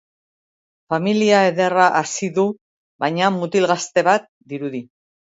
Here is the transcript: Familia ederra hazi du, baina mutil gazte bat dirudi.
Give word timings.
Familia 0.93 1.43
ederra 1.51 1.91
hazi 2.01 2.31
du, 2.39 2.49
baina 3.07 3.33
mutil 3.39 3.73
gazte 3.77 4.09
bat 4.13 4.31
dirudi. 4.53 4.87